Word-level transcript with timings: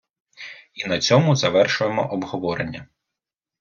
і 0.73 0.85
на 0.87 0.99
цьому 0.99 1.35
завершуємо 1.35 2.11
обговорення. 2.11 2.87